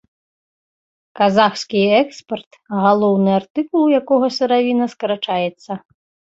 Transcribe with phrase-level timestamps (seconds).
[1.19, 2.51] Казахскі экспарт,
[2.85, 5.71] галоўны артыкул якога сыравіна, скарачаецца.